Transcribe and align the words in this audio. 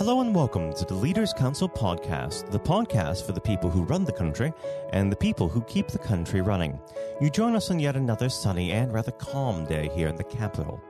Hello 0.00 0.22
and 0.22 0.34
welcome 0.34 0.72
to 0.72 0.86
the 0.86 0.94
Leaders 0.94 1.34
Council 1.34 1.68
podcast, 1.68 2.50
the 2.50 2.58
podcast 2.58 3.26
for 3.26 3.32
the 3.32 3.40
people 3.42 3.68
who 3.68 3.84
run 3.84 4.02
the 4.02 4.10
country 4.10 4.50
and 4.94 5.12
the 5.12 5.16
people 5.16 5.46
who 5.46 5.60
keep 5.64 5.88
the 5.88 5.98
country 5.98 6.40
running. 6.40 6.80
You 7.20 7.28
join 7.28 7.54
us 7.54 7.70
on 7.70 7.78
yet 7.78 7.96
another 7.96 8.30
sunny 8.30 8.72
and 8.72 8.94
rather 8.94 9.12
calm 9.12 9.66
day 9.66 9.90
here 9.94 10.08
in 10.08 10.16
the 10.16 10.24
capital. 10.24 10.82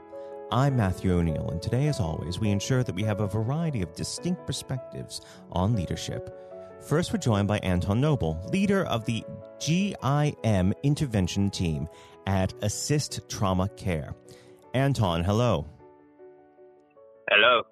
I'm 0.53 0.77
Matthew 0.77 1.13
O'Neill, 1.13 1.51
and 1.51 1.61
today, 1.61 1.89
as 1.89 1.99
always, 1.99 2.39
we 2.39 2.51
ensure 2.51 2.85
that 2.85 2.95
we 2.95 3.03
have 3.03 3.19
a 3.19 3.27
variety 3.27 3.83
of 3.83 3.97
distinct 3.97 4.47
perspectives 4.47 5.23
on 5.51 5.75
leadership. 5.75 6.33
First, 6.81 7.13
we're 7.13 7.19
joined 7.19 7.49
by 7.49 7.59
Anton 7.65 8.01
Noble, 8.01 8.41
leader 8.53 8.85
of 8.85 9.07
the 9.07 9.25
GYM 9.59 10.73
intervention 10.85 11.51
team 11.51 11.89
at 12.29 12.55
Assist 12.63 13.29
Trauma 13.29 13.69
Care. 13.71 14.15
Anton, 14.73 15.25
hello. 15.25 15.67
Hello. 17.29 17.65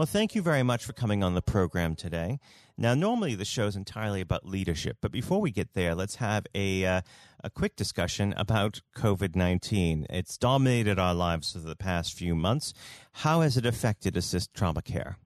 Well, 0.00 0.06
thank 0.06 0.34
you 0.34 0.40
very 0.40 0.62
much 0.62 0.86
for 0.86 0.94
coming 0.94 1.22
on 1.22 1.34
the 1.34 1.42
program 1.42 1.94
today. 1.94 2.38
Now, 2.78 2.94
normally 2.94 3.34
the 3.34 3.44
show 3.44 3.66
is 3.66 3.76
entirely 3.76 4.22
about 4.22 4.46
leadership, 4.46 4.96
but 5.02 5.12
before 5.12 5.42
we 5.42 5.50
get 5.50 5.74
there, 5.74 5.94
let's 5.94 6.14
have 6.14 6.46
a 6.54 6.86
uh, 6.86 7.00
a 7.44 7.50
quick 7.50 7.76
discussion 7.76 8.32
about 8.38 8.80
COVID 8.96 9.36
nineteen. 9.36 10.06
It's 10.08 10.38
dominated 10.38 10.98
our 10.98 11.12
lives 11.12 11.52
for 11.52 11.58
the 11.58 11.76
past 11.76 12.14
few 12.16 12.34
months. 12.34 12.72
How 13.12 13.42
has 13.42 13.58
it 13.58 13.66
affected 13.66 14.16
Assist 14.16 14.54
Trauma 14.54 14.80
Care? 14.80 15.18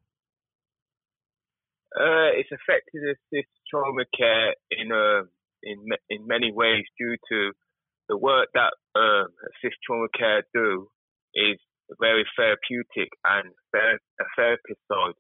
Uh, 1.97 2.35
it's 2.35 2.51
affected 2.51 3.01
Assist 3.05 3.51
Trauma 3.71 4.03
Care 4.19 4.57
in 4.73 4.91
uh, 4.91 5.23
in 5.63 5.79
in 6.11 6.27
many 6.27 6.51
ways 6.51 6.83
due 6.99 7.17
to 7.29 7.53
the 8.09 8.17
work 8.17 8.49
that 8.55 8.73
uh, 8.97 9.23
Assist 9.55 9.77
Trauma 9.87 10.09
Care 10.19 10.43
do 10.53 10.89
is 11.33 11.61
very 12.01 12.25
therapeutic 12.37 13.09
and 13.25 13.49
a 13.75 14.25
therapist 14.37 14.81
side. 14.91 15.15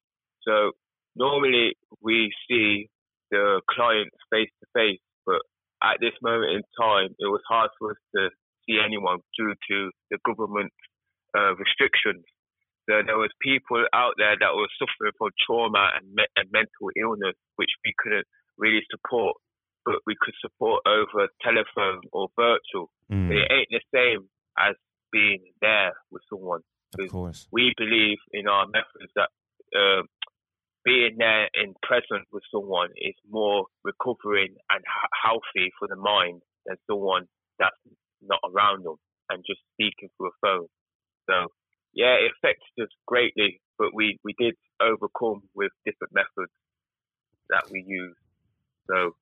So 0.46 0.72
normally 1.16 1.74
we 2.02 2.32
see 2.48 2.88
the 3.30 3.60
clients 3.70 4.16
face 4.30 4.50
to 4.60 4.66
face, 4.74 5.00
but 5.26 5.40
at 5.82 6.00
this 6.00 6.14
moment 6.22 6.52
in 6.52 6.62
time, 6.80 7.10
it 7.18 7.26
was 7.26 7.42
hard 7.48 7.70
for 7.78 7.90
us 7.90 8.02
to 8.16 8.30
see 8.66 8.78
anyone 8.84 9.18
due 9.36 9.54
to 9.70 9.90
the 10.10 10.18
government 10.24 10.72
uh, 11.36 11.54
restrictions. 11.56 12.24
So 12.88 13.00
there 13.00 13.16
was 13.16 13.32
people 13.40 13.84
out 13.92 14.14
there 14.18 14.36
that 14.38 14.54
were 14.54 14.68
suffering 14.76 15.12
from 15.16 15.32
trauma 15.40 15.88
and, 15.96 16.04
me- 16.12 16.34
and 16.36 16.48
mental 16.52 16.92
illness, 17.00 17.36
which 17.56 17.72
we 17.84 17.94
couldn't 17.96 18.26
really 18.58 18.84
support, 18.90 19.36
but 19.84 20.04
we 20.06 20.14
could 20.20 20.34
support 20.40 20.84
over 20.86 21.28
telephone 21.40 22.04
or 22.12 22.28
virtual. 22.36 22.92
Mm. 23.10 23.28
But 23.28 23.36
it 23.36 23.48
ain't 23.52 23.72
the 23.72 23.84
same 23.92 24.28
as 24.58 24.76
being 25.12 25.40
there 25.60 25.92
with 26.10 26.22
course. 27.10 27.48
We 27.52 27.72
believe 27.76 28.18
in 28.32 28.46
our 28.48 28.66
methods 28.66 29.12
that 29.16 29.28
uh, 29.76 30.02
being 30.84 31.16
there 31.18 31.48
in 31.54 31.74
present 31.82 32.26
with 32.32 32.42
someone 32.52 32.90
is 32.96 33.14
more 33.28 33.66
recovering 33.82 34.54
and 34.70 34.84
healthy 35.24 35.70
for 35.78 35.88
the 35.88 35.96
mind 35.96 36.42
than 36.66 36.76
someone 36.88 37.26
that's 37.58 37.76
not 38.22 38.40
around 38.44 38.84
them 38.84 38.96
and 39.30 39.42
just 39.46 39.60
speaking 39.72 40.08
through 40.16 40.28
a 40.28 40.38
phone. 40.40 40.66
So, 41.28 41.48
yeah, 41.94 42.16
it 42.20 42.32
affects 42.36 42.66
us 42.80 42.88
greatly, 43.06 43.60
but 43.78 43.94
we, 43.94 44.18
we 44.24 44.34
did 44.38 44.54
overcome 44.80 45.42
with 45.54 45.72
different 45.86 46.12
methods 46.12 46.52
that 47.48 47.64
we 47.70 47.84
use. 47.86 48.16
So, 48.90 49.12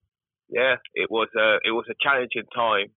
yeah, 0.49 0.77
it 0.95 1.11
was 1.11 1.29
a 1.37 1.57
it 1.65 1.73
was 1.73 1.87
a 1.89 1.97
challenging 2.03 2.45
time, 2.55 2.93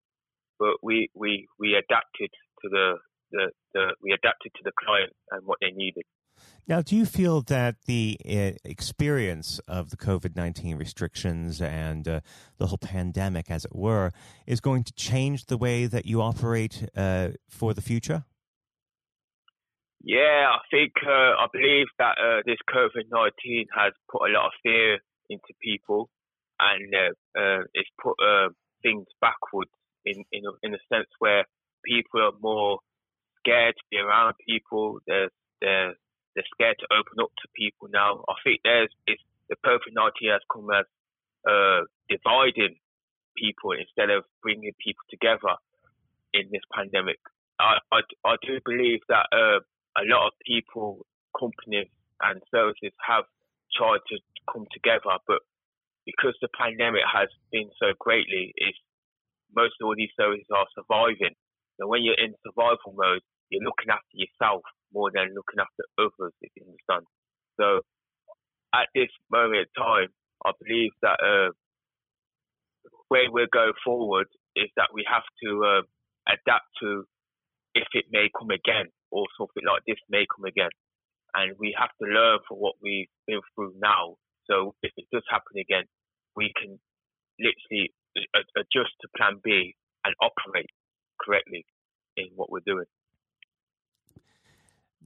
but 0.59 0.75
we 0.83 1.09
we 1.15 1.47
we 1.57 1.75
adapted 1.75 2.29
to 2.61 2.69
the 2.69 2.97
the, 3.31 3.51
the 3.73 3.95
we 4.01 4.11
adapted 4.11 4.51
to 4.55 4.61
the 4.63 4.71
client 4.77 5.13
and 5.31 5.45
what 5.45 5.57
they 5.61 5.71
needed. 5.71 6.03
Now, 6.67 6.81
do 6.81 6.95
you 6.95 7.05
feel 7.05 7.41
that 7.43 7.75
the 7.85 8.17
uh, 8.27 8.57
experience 8.63 9.59
of 9.67 9.91
the 9.91 9.97
COVID 9.97 10.35
19 10.35 10.77
restrictions 10.77 11.61
and 11.61 12.07
uh, 12.07 12.21
the 12.57 12.67
whole 12.67 12.79
pandemic, 12.79 13.51
as 13.51 13.65
it 13.65 13.75
were, 13.75 14.11
is 14.47 14.59
going 14.59 14.83
to 14.83 14.93
change 14.93 15.45
the 15.45 15.57
way 15.57 15.85
that 15.85 16.05
you 16.05 16.21
operate 16.21 16.89
uh, 16.95 17.29
for 17.47 17.73
the 17.73 17.81
future? 17.81 18.25
Yeah, 20.03 20.47
I 20.51 20.59
think, 20.71 20.93
uh, 21.05 21.09
I 21.09 21.47
believe 21.51 21.87
that 21.99 22.17
uh, 22.17 22.41
this 22.45 22.57
COVID 22.69 23.09
19 23.11 23.65
has 23.75 23.93
put 24.11 24.29
a 24.29 24.33
lot 24.33 24.47
of 24.47 24.51
fear 24.63 24.99
into 25.29 25.53
people 25.61 26.09
and 26.59 26.95
uh, 27.35 27.63
it's 27.73 27.89
put 28.01 28.15
things 28.81 29.05
backwards 29.19 29.71
in, 30.05 30.23
in, 30.31 30.43
a, 30.45 30.67
in 30.67 30.73
a 30.73 30.77
sense 30.93 31.09
where 31.19 31.45
people 31.83 32.21
are 32.21 32.31
more 32.41 32.79
scared 33.45 33.75
to 33.77 33.83
be 33.91 33.97
around 33.97 34.33
people. 34.47 34.99
They're 35.05 35.29
they're 35.61 35.93
they're 36.33 36.51
scared 36.53 36.77
to 36.79 36.87
open 36.91 37.21
up 37.21 37.29
to 37.29 37.47
people 37.55 37.87
now. 37.93 38.25
I 38.27 38.33
think 38.43 38.61
there's 38.63 38.89
it's, 39.05 39.21
the 39.49 39.55
nineteen 39.93 40.31
has 40.31 40.41
come 40.51 40.67
as 40.73 40.85
uh, 41.45 41.85
dividing 42.09 42.75
people 43.37 43.71
instead 43.71 44.09
of 44.09 44.23
bringing 44.41 44.73
people 44.81 45.05
together 45.09 45.55
in 46.33 46.49
this 46.51 46.65
pandemic. 46.73 47.19
I 47.59 47.77
I, 47.91 48.01
I 48.25 48.35
do 48.41 48.59
believe 48.65 48.99
that 49.09 49.27
uh, 49.31 49.61
a 49.95 50.03
lot 50.09 50.27
of 50.27 50.33
people, 50.45 51.05
companies, 51.37 51.87
and 52.21 52.41
services 52.51 52.91
have 53.05 53.25
tried 53.77 54.01
to 54.09 54.17
come 54.51 54.65
together, 54.73 55.19
but 55.27 55.39
because 56.05 56.35
the 56.41 56.49
pandemic 56.57 57.01
has 57.11 57.29
been 57.51 57.69
so 57.79 57.93
greatly, 57.99 58.53
it's 58.55 58.77
most 59.55 59.73
of 59.81 59.87
all 59.87 59.95
these 59.97 60.13
services 60.15 60.45
are 60.53 60.67
surviving. 60.75 61.33
And 61.79 61.89
when 61.89 62.03
you're 62.03 62.19
in 62.19 62.35
survival 62.45 62.93
mode, 62.95 63.21
you're 63.49 63.63
looking 63.63 63.89
after 63.91 64.15
yourself 64.15 64.61
more 64.93 65.11
than 65.13 65.35
looking 65.35 65.59
after 65.59 65.83
others, 65.99 66.33
if 66.41 66.51
you 66.55 66.65
understand. 66.65 67.05
So 67.59 67.81
at 68.73 68.87
this 68.95 69.11
moment 69.31 69.67
in 69.67 69.71
time, 69.83 70.09
I 70.45 70.51
believe 70.61 70.91
that 71.01 71.19
uh, 71.23 71.51
way 73.09 73.27
we're 73.29 73.51
going 73.51 73.77
forward 73.83 74.27
is 74.55 74.69
that 74.77 74.89
we 74.93 75.05
have 75.09 75.23
to 75.43 75.49
uh, 75.63 75.83
adapt 76.27 76.67
to 76.81 77.03
if 77.75 77.87
it 77.93 78.05
may 78.11 78.29
come 78.37 78.49
again 78.49 78.87
or 79.11 79.25
something 79.37 79.63
like 79.67 79.83
this 79.87 79.99
may 80.09 80.25
come 80.27 80.45
again. 80.45 80.71
And 81.33 81.55
we 81.59 81.75
have 81.77 81.91
to 82.01 82.07
learn 82.07 82.39
from 82.47 82.57
what 82.57 82.75
we've 82.81 83.11
been 83.27 83.41
through 83.53 83.73
now. 83.77 84.15
So 84.49 84.73
if 84.81 84.91
it 84.95 85.05
does 85.11 85.23
happen 85.29 85.59
again, 85.59 85.83
we 86.35 86.51
can 86.55 86.79
literally 87.39 87.91
adjust 88.55 88.95
to 89.01 89.07
plan 89.17 89.39
B 89.43 89.75
and 90.05 90.15
operate 90.21 90.71
correctly 91.19 91.65
in 92.15 92.27
what 92.35 92.51
we're 92.51 92.65
doing. 92.65 92.85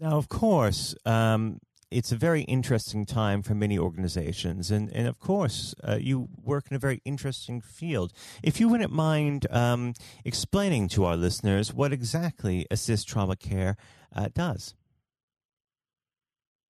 Now, 0.01 0.17
of 0.17 0.29
course, 0.29 0.95
um, 1.05 1.59
it's 1.91 2.13
a 2.13 2.15
very 2.15 2.43
interesting 2.43 3.05
time 3.05 3.41
for 3.41 3.53
many 3.53 3.77
organizations. 3.77 4.71
And, 4.71 4.89
and 4.93 5.07
of 5.07 5.19
course, 5.19 5.75
uh, 5.83 5.97
you 5.99 6.29
work 6.41 6.67
in 6.69 6.75
a 6.75 6.79
very 6.79 7.01
interesting 7.03 7.59
field. 7.59 8.13
If 8.41 8.61
you 8.61 8.69
wouldn't 8.69 8.93
mind 8.93 9.45
um, 9.49 9.93
explaining 10.23 10.87
to 10.89 11.03
our 11.03 11.17
listeners 11.17 11.73
what 11.73 11.91
exactly 11.91 12.65
Assist 12.71 13.09
Trauma 13.09 13.35
Care 13.35 13.75
uh, 14.15 14.29
does. 14.33 14.73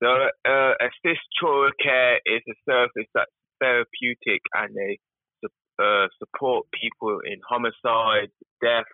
So, 0.02 0.08
uh, 0.10 0.74
Assist 0.82 1.22
Trauma 1.38 1.70
Care 1.84 2.16
is 2.26 2.42
a 2.50 2.56
service 2.66 3.10
that's 3.14 3.32
therapeutic 3.62 4.42
and 4.56 4.76
they 4.76 4.98
uh, 5.78 6.08
support 6.18 6.66
people 6.82 7.20
in 7.24 7.40
homicide, 7.48 8.32
death, 8.62 8.90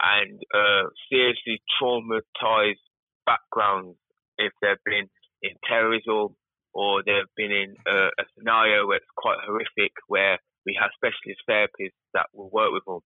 and 0.00 0.40
uh, 0.54 0.88
seriously 1.10 1.60
traumatized 1.80 2.78
backgrounds 3.26 3.96
if 4.38 4.52
they've 4.62 4.84
been 4.84 5.08
in 5.42 5.54
terrorism 5.68 6.36
or 6.72 7.02
they've 7.04 7.30
been 7.36 7.50
in 7.52 7.74
a, 7.86 8.08
a 8.08 8.24
scenario 8.36 8.86
where 8.86 8.98
it's 8.98 9.16
quite 9.16 9.38
horrific 9.44 9.92
where 10.06 10.38
we 10.66 10.78
have 10.80 10.90
specialist 10.94 11.40
therapists 11.48 11.98
that 12.14 12.26
will 12.34 12.50
work 12.50 12.72
with 12.72 12.84
them, 12.86 13.00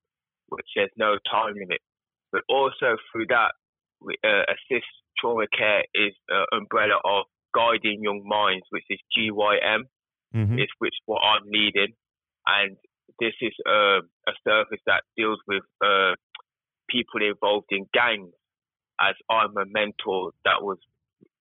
which 0.48 0.66
there's 0.76 0.90
no 0.96 1.16
time 1.30 1.54
limit. 1.54 1.80
But 2.32 2.42
also 2.48 2.96
through 3.10 3.26
that, 3.30 3.52
we, 4.00 4.16
uh, 4.24 4.44
assist 4.50 4.90
trauma 5.18 5.46
care 5.56 5.84
is 5.94 6.12
an 6.28 6.46
umbrella 6.52 6.98
of 7.04 7.24
guiding 7.54 8.02
young 8.02 8.22
minds, 8.26 8.66
which 8.70 8.84
is 8.90 8.98
GYM, 9.16 9.86
mm-hmm. 10.34 10.58
is 10.58 10.68
which 10.78 10.94
what 11.06 11.22
I'm 11.22 11.46
leading, 11.46 11.94
and 12.46 12.76
this 13.20 13.34
is 13.40 13.52
uh, 13.66 14.02
a 14.26 14.34
service 14.46 14.80
that 14.86 15.02
deals 15.16 15.38
with 15.46 15.62
uh, 15.84 16.14
people 16.90 17.22
involved 17.22 17.70
in 17.70 17.86
gangs 17.94 18.34
as 19.00 19.14
I'm 19.30 19.56
a 19.56 19.66
mentor 19.66 20.32
that 20.44 20.62
was 20.62 20.78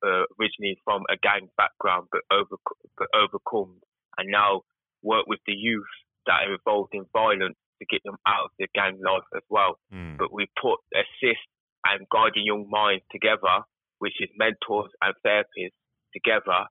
uh, 0.05 0.25
originally 0.39 0.77
from 0.83 1.03
a 1.09 1.17
gang 1.17 1.49
background 1.57 2.07
but, 2.11 2.21
over, 2.31 2.57
but 2.97 3.07
overcome 3.15 3.79
and 4.17 4.29
now 4.29 4.61
work 5.01 5.25
with 5.27 5.39
the 5.45 5.53
youth 5.53 5.93
that 6.25 6.47
are 6.47 6.53
involved 6.53 6.93
in 6.93 7.05
violence 7.13 7.57
to 7.79 7.85
get 7.85 8.01
them 8.03 8.17
out 8.27 8.45
of 8.45 8.51
the 8.59 8.67
gang 8.73 8.99
life 9.03 9.27
as 9.35 9.43
well. 9.49 9.79
Mm. 9.93 10.17
But 10.17 10.33
we 10.33 10.47
put 10.61 10.79
assist 10.93 11.43
and 11.85 12.07
guiding 12.09 12.45
young 12.45 12.69
minds 12.69 13.03
together, 13.11 13.67
which 13.99 14.15
is 14.19 14.29
mentors 14.37 14.91
and 15.01 15.13
therapists 15.25 15.75
together, 16.13 16.67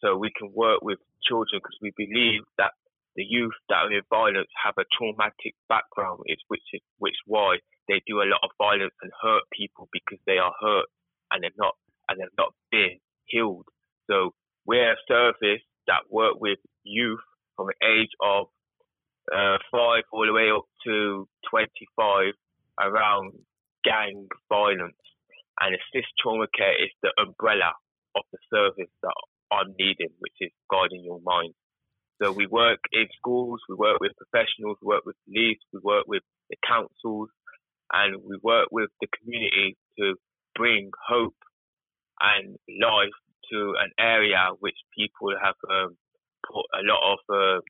so 0.00 0.16
we 0.16 0.30
can 0.36 0.52
work 0.54 0.80
with 0.82 0.98
children 1.26 1.58
because 1.58 1.78
we 1.82 1.90
believe 1.96 2.42
that 2.56 2.72
the 3.16 3.24
youth 3.26 3.56
that 3.68 3.82
are 3.82 3.92
in 3.92 4.02
violence 4.10 4.48
have 4.54 4.74
a 4.78 4.86
traumatic 4.94 5.58
background, 5.68 6.22
it's 6.26 6.42
which 6.46 6.62
is 6.72 6.80
which 6.98 7.18
why 7.26 7.58
they 7.88 8.02
do 8.06 8.20
a 8.20 8.28
lot 8.28 8.40
of 8.44 8.50
violence 8.58 8.94
and 9.02 9.10
hurt 9.20 9.42
people 9.52 9.88
because 9.92 10.18
they 10.26 10.38
are 10.38 10.52
hurt 10.60 10.86
and 11.30 11.42
they're 11.42 11.58
not 11.58 11.74
and 12.08 12.20
they're 12.20 12.38
not 12.38 12.54
been 12.70 12.98
healed. 13.26 13.66
So 14.10 14.32
we 14.66 14.76
we're 14.76 14.92
a 14.92 14.96
service 15.08 15.64
that 15.86 16.08
work 16.10 16.40
with 16.40 16.58
youth 16.84 17.20
from 17.56 17.68
the 17.68 17.86
age 17.86 18.12
of 18.22 18.46
uh, 19.32 19.58
five 19.70 20.04
all 20.12 20.26
the 20.26 20.32
way 20.32 20.50
up 20.54 20.64
to 20.84 21.28
25 21.50 22.32
around 22.80 23.32
gang 23.84 24.28
violence. 24.48 24.96
And 25.60 25.74
assist 25.74 26.08
trauma 26.22 26.46
care 26.56 26.76
is 26.82 26.90
the 27.02 27.10
umbrella 27.18 27.72
of 28.14 28.22
the 28.32 28.38
service 28.48 28.92
that 29.02 29.14
I'm 29.50 29.74
needing, 29.78 30.14
which 30.20 30.38
is 30.40 30.52
guiding 30.70 31.02
your 31.04 31.20
mind. 31.24 31.54
So 32.22 32.32
we 32.32 32.46
work 32.46 32.78
in 32.92 33.06
schools, 33.16 33.60
we 33.68 33.74
work 33.74 33.98
with 34.00 34.12
professionals, 34.16 34.78
we 34.82 34.86
work 34.86 35.04
with 35.04 35.16
police, 35.26 35.58
we 35.72 35.80
work 35.82 36.04
with 36.06 36.22
the 36.50 36.56
councils, 36.66 37.30
and 37.92 38.16
we 38.24 38.38
work 38.42 38.68
with 38.70 38.90
the 39.00 39.08
community 39.18 39.76
to 39.98 40.14
bring 40.54 40.90
hope 41.06 41.36
and 42.20 42.56
life 42.82 43.18
to 43.50 43.74
an 43.80 43.90
area 43.98 44.48
which 44.60 44.76
people 44.96 45.32
have 45.42 45.54
um, 45.70 45.96
put 46.46 46.66
a 46.74 46.82
lot 46.82 47.14
of 47.14 47.18
uh, 47.32 47.60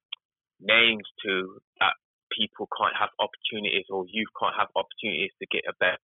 names 0.61 1.05
to 1.25 1.59
that 1.81 1.95
people 2.37 2.69
can't 2.77 2.97
have 2.99 3.11
opportunities 3.19 3.87
or 3.91 4.05
youth 4.09 4.29
can't 4.41 4.55
have 4.59 4.69
opportunities 4.75 5.31
to 5.41 5.47
get 5.51 5.63
a 5.69 5.73
better. 5.79 6.03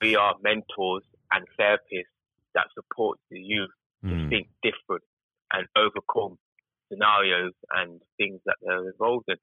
We 0.00 0.16
are 0.16 0.34
mentors 0.42 1.04
and 1.30 1.44
therapists 1.58 2.16
that 2.54 2.66
support 2.74 3.18
the 3.30 3.38
youth 3.38 3.70
mm. 4.04 4.10
to 4.10 4.28
think 4.28 4.48
different 4.62 5.04
and 5.52 5.66
overcome 5.76 6.38
scenarios 6.90 7.52
and 7.70 8.00
things 8.16 8.40
that 8.46 8.56
they're 8.62 8.88
involved 8.90 9.26
in. 9.28 9.36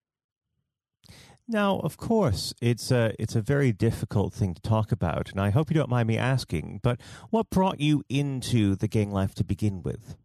Now, 1.50 1.80
of 1.80 1.96
course, 1.96 2.54
it's 2.62 2.92
a 2.92 3.14
it's 3.18 3.36
a 3.36 3.42
very 3.42 3.72
difficult 3.72 4.34
thing 4.34 4.54
to 4.54 4.62
talk 4.62 4.92
about, 4.92 5.32
and 5.32 5.40
I 5.40 5.50
hope 5.50 5.70
you 5.70 5.76
don't 5.76 5.90
mind 5.90 6.08
me 6.08 6.18
asking. 6.18 6.82
But 6.84 7.00
what 7.30 7.50
brought 7.50 7.80
you 7.80 8.04
into 8.10 8.76
the 8.76 8.90
gang 8.90 9.12
life 9.12 9.34
to 9.36 9.46
begin 9.46 9.82
with? 9.82 10.18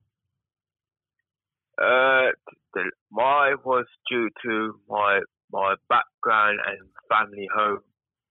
Uh, 1.80 2.34
the, 2.74 2.90
my 3.12 3.54
was 3.64 3.86
due 4.10 4.30
to 4.44 4.80
my 4.88 5.20
my 5.52 5.74
background 5.88 6.58
and 6.66 6.88
family 7.08 7.46
home, 7.56 7.80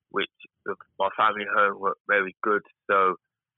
which 0.09 0.27
my 0.99 1.09
family 1.15 1.45
home 1.55 1.79
were 1.79 1.95
very 2.09 2.35
good. 2.43 2.63
So 2.89 3.15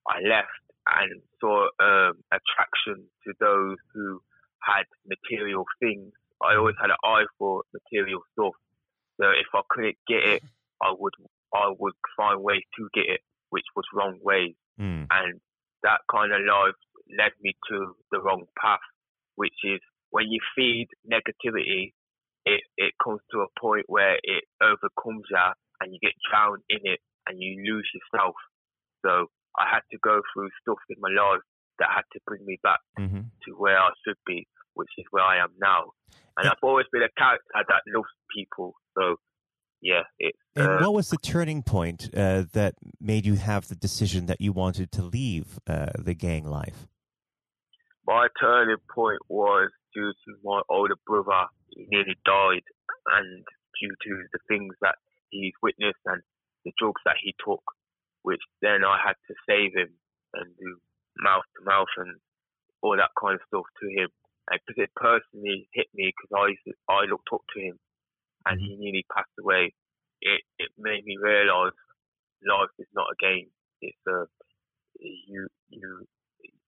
I 0.08 0.20
left 0.22 0.64
and 0.86 1.22
saw 1.40 1.68
um, 1.82 2.14
attraction 2.32 3.06
to 3.26 3.34
those 3.40 3.78
who 3.94 4.22
had 4.62 4.84
material 5.08 5.66
things. 5.80 6.12
I 6.42 6.56
always 6.56 6.76
had 6.80 6.90
an 6.92 6.98
eye 7.04 7.26
for 7.40 7.64
material 7.74 8.22
stuff. 8.34 8.54
So 9.20 9.30
if 9.30 9.48
I 9.54 9.62
couldn't 9.70 9.98
get 10.08 10.24
it, 10.24 10.44
I 10.82 10.94
would 10.98 11.14
I 11.54 11.72
would 11.78 11.94
find 12.18 12.42
ways 12.42 12.64
to 12.78 12.90
get 12.94 13.06
it, 13.08 13.22
which 13.50 13.66
was 13.76 13.86
wrong 13.94 14.18
ways. 14.22 14.56
Mm. 14.80 15.08
And 15.12 15.40
that 15.84 16.02
kind 16.12 16.34
of 16.34 16.42
life 16.42 16.80
led 17.18 17.32
me 17.42 17.54
to 17.70 17.96
the 18.12 18.20
wrong 18.20 18.46
path, 18.60 18.80
which 19.36 19.54
is 19.64 19.80
when 20.10 20.30
you 20.30 20.40
feed 20.56 20.88
negativity, 21.06 21.94
it, 22.46 22.62
it 22.78 22.94
comes 23.04 23.22
to 23.32 23.42
a 23.42 23.60
point 23.60 23.86
where 23.88 24.18
it 24.24 24.44
overcomes 24.62 25.26
you 25.30 25.50
and 25.82 25.94
you 25.94 26.00
get 26.02 26.14
drowned 26.30 26.64
in 26.70 26.80
it 26.84 27.00
and 27.28 27.42
you 27.42 27.62
lose 27.64 27.90
yourself. 27.94 28.36
So 29.06 29.28
I 29.58 29.66
had 29.72 29.82
to 29.92 29.98
go 30.04 30.22
through 30.34 30.50
stuff 30.62 30.80
in 30.90 30.98
my 31.00 31.10
life 31.10 31.42
that 31.80 31.90
had 31.94 32.06
to 32.14 32.20
bring 32.26 32.46
me 32.46 32.60
back 32.64 32.80
mm-hmm. 33.00 33.30
to 33.46 33.52
where 33.58 33.78
I 33.78 33.90
should 34.06 34.18
be, 34.26 34.48
which 34.74 34.90
is 34.98 35.06
where 35.12 35.24
I 35.24 35.44
am 35.44 35.52
now. 35.60 35.92
And 36.38 36.48
I've 36.48 36.64
always 36.64 36.86
been 36.92 37.04
a 37.04 37.14
character 37.18 37.46
that 37.54 37.84
loves 37.88 38.10
people. 38.36 38.76
So, 38.98 39.16
yeah. 39.82 40.04
It, 40.20 40.36
and 40.56 40.68
uh, 40.68 40.78
what 40.80 40.94
was 40.94 41.10
the 41.10 41.18
turning 41.18 41.64
point 41.64 42.10
uh, 42.16 42.46
that 42.54 42.76
made 43.00 43.26
you 43.26 43.36
have 43.36 43.68
the 43.68 43.76
decision 43.76 44.28
that 44.28 44.40
you 44.40 44.54
wanted 44.54 44.92
to 44.94 45.04
leave 45.04 45.60
uh, 45.68 45.92
the 45.98 46.14
gang 46.14 46.46
life? 46.46 46.88
My 48.06 48.28
turning 48.40 48.78
point 48.94 49.20
was 49.30 49.70
due 49.94 50.12
to 50.12 50.36
my 50.44 50.62
older 50.70 50.96
brother. 51.06 51.48
He 51.70 51.88
nearly 51.90 52.16
died, 52.26 52.64
and 53.08 53.44
due 53.80 53.90
to 53.90 54.24
the 54.32 54.40
things 54.48 54.76
that 54.82 54.96
he's 55.30 55.54
witnessed 55.62 56.04
and 56.06 56.22
the 56.66 56.72
drugs 56.78 57.02
that 57.06 57.16
he 57.22 57.34
took, 57.44 57.64
which 58.22 58.42
then 58.62 58.84
I 58.86 58.98
had 59.04 59.16
to 59.28 59.34
save 59.48 59.74
him 59.74 59.90
and 60.34 60.56
do 60.58 60.78
mouth 61.18 61.44
to 61.58 61.66
mouth 61.66 61.92
and 61.98 62.20
all 62.82 62.96
that 62.98 63.16
kind 63.20 63.36
of 63.36 63.48
stuff 63.48 63.66
to 63.82 63.88
him. 63.90 64.10
And 64.52 64.60
because 64.66 64.84
it 64.84 64.92
personally 64.96 65.70
hit 65.74 65.88
me 65.94 66.12
because 66.12 66.32
I 66.36 66.92
I 66.92 67.06
looked 67.10 67.30
up 67.34 67.42
to 67.56 67.60
him 67.60 67.80
and 68.46 68.60
he 68.60 68.76
nearly 68.76 69.06
passed 69.14 69.34
away. 69.40 69.74
It 70.22 70.42
it 70.60 70.70
made 70.78 71.06
me 71.06 71.18
realise 71.22 71.74
life 72.48 72.74
is 72.80 72.88
not 72.94 73.08
a 73.12 73.18
game. 73.20 73.48
It's 73.82 73.98
a 74.08 74.26
you 74.94 75.48
you 75.70 76.06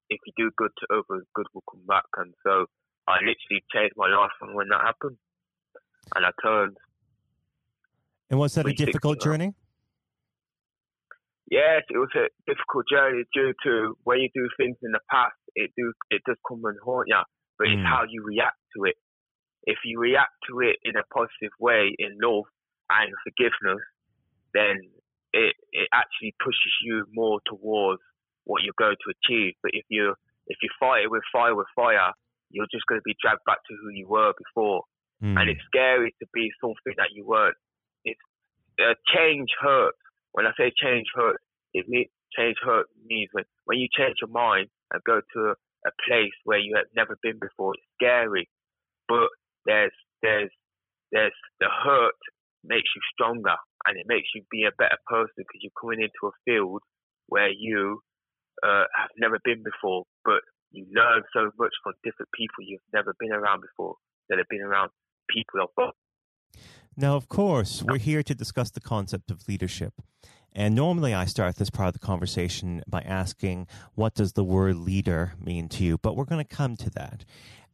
if 0.09 0.19
you 0.25 0.33
do 0.37 0.51
good 0.57 0.71
to 0.79 0.85
others, 0.93 1.25
good 1.33 1.47
will 1.53 1.63
come 1.69 1.85
back. 1.87 2.05
And 2.17 2.33
so 2.43 2.65
I 3.07 3.17
literally 3.19 3.63
changed 3.73 3.95
my 3.97 4.07
life 4.07 4.31
from 4.39 4.53
when 4.53 4.67
that 4.69 4.81
happened, 4.81 5.17
and 6.15 6.25
I 6.25 6.31
turned. 6.43 6.77
And 8.29 8.39
was 8.39 8.55
that 8.55 8.67
a 8.67 8.73
difficult 8.73 9.21
journey? 9.21 9.53
Yes, 11.49 11.83
it 11.89 11.97
was 11.97 12.09
a 12.15 12.27
difficult 12.47 12.85
journey 12.89 13.23
due 13.33 13.53
to 13.63 13.95
when 14.03 14.19
you 14.19 14.29
do 14.33 14.49
things 14.57 14.77
in 14.81 14.91
the 14.91 14.99
past, 15.11 15.37
it 15.53 15.71
do 15.77 15.93
it 16.09 16.21
does 16.25 16.37
come 16.47 16.61
and 16.65 16.77
haunt 16.83 17.07
you. 17.07 17.21
But 17.57 17.67
mm. 17.67 17.73
it's 17.73 17.87
how 17.87 18.03
you 18.09 18.23
react 18.25 18.57
to 18.75 18.85
it. 18.85 18.95
If 19.65 19.77
you 19.83 19.99
react 19.99 20.33
to 20.49 20.59
it 20.61 20.77
in 20.83 20.95
a 20.95 21.03
positive 21.13 21.53
way, 21.59 21.95
in 21.97 22.17
love 22.21 22.45
and 22.89 23.11
forgiveness, 23.23 23.81
then 24.53 24.77
it 25.33 25.55
it 25.71 25.89
actually 25.93 26.35
pushes 26.39 26.73
you 26.83 27.05
more 27.13 27.39
towards 27.45 28.01
what 28.45 28.63
you're 28.63 28.77
going 28.77 28.97
to 29.03 29.13
achieve. 29.13 29.53
But 29.63 29.71
if 29.73 29.85
you 29.89 30.13
if 30.47 30.57
you 30.61 30.69
fight 30.79 31.03
it 31.03 31.11
with 31.11 31.23
fire 31.31 31.55
with 31.55 31.67
fire, 31.75 32.13
you're 32.51 32.69
just 32.71 32.85
going 32.85 33.01
to 33.01 33.05
be 33.05 33.15
dragged 33.21 33.45
back 33.45 33.59
to 33.67 33.73
who 33.81 33.89
you 33.89 34.07
were 34.07 34.33
before. 34.37 34.83
Mm. 35.23 35.39
And 35.39 35.49
it's 35.49 35.61
scary 35.65 36.13
to 36.19 36.27
be 36.33 36.51
something 36.61 36.93
that 36.97 37.09
you 37.13 37.25
weren't. 37.25 37.57
It's 38.03 38.19
uh, 38.79 38.93
change 39.13 39.49
hurts 39.59 39.97
when 40.35 40.45
I 40.45 40.51
say 40.59 40.69
change 40.75 41.07
hurt, 41.15 41.39
it 41.73 41.87
means 41.87 42.11
change 42.37 42.57
hurt 42.61 42.87
means 43.07 43.29
when, 43.31 43.45
when 43.63 43.79
you 43.79 43.87
change 43.87 44.17
your 44.19 44.29
mind 44.29 44.67
and 44.91 45.01
go 45.07 45.21
to 45.33 45.39
a, 45.39 45.51
a 45.87 45.91
place 46.05 46.35
where 46.43 46.59
you 46.59 46.75
have 46.75 46.91
never 46.93 47.17
been 47.23 47.39
before, 47.39 47.73
it's 47.73 47.87
scary. 47.95 48.49
But 49.07 49.31
there's 49.65 49.95
there's 50.21 50.51
there's 51.11 51.37
the 51.59 51.67
hurt 51.69 52.19
makes 52.63 52.89
you 52.95 53.01
stronger 53.13 53.55
and 53.85 53.97
it 53.97 54.05
makes 54.07 54.27
you 54.33 54.41
be 54.49 54.65
a 54.65 54.73
better 54.77 54.97
person 55.07 55.37
because 55.37 55.61
you're 55.61 55.79
coming 55.79 56.01
into 56.01 56.25
a 56.25 56.35
field 56.45 56.81
where 57.27 57.49
you 57.49 58.01
uh, 58.63 58.85
have 58.97 59.13
never 59.17 59.37
been 59.43 59.61
before, 59.63 60.03
but 60.23 60.41
you 60.71 60.85
learn 60.93 61.21
so 61.33 61.51
much 61.57 61.73
from 61.83 61.93
different 62.03 62.29
people 62.33 62.65
you've 62.65 62.81
never 62.93 63.13
been 63.19 63.31
around 63.31 63.61
before 63.61 63.95
that 64.29 64.37
have 64.37 64.49
been 64.49 64.61
around 64.61 64.89
people 65.29 65.61
of 65.61 65.69
now, 66.97 67.17
of 67.17 67.27
course, 67.27 67.83
we're 67.83 67.97
here 67.97 68.23
to 68.23 68.33
discuss 68.33 68.71
the 68.71 68.79
concept 68.79 69.29
of 69.29 69.49
leadership. 69.49 69.93
And 70.53 70.73
normally 70.73 71.13
I 71.13 71.25
start 71.25 71.57
this 71.57 71.69
part 71.69 71.89
of 71.89 71.93
the 71.93 71.99
conversation 71.99 72.81
by 72.87 73.01
asking, 73.01 73.67
what 73.95 74.13
does 74.13 74.31
the 74.33 74.45
word 74.45 74.77
leader 74.77 75.33
mean 75.37 75.67
to 75.69 75.83
you? 75.83 75.97
But 75.97 76.15
we're 76.15 76.23
going 76.23 76.45
to 76.45 76.55
come 76.55 76.77
to 76.77 76.89
that. 76.91 77.25